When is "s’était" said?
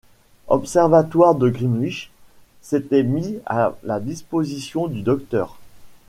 2.63-3.03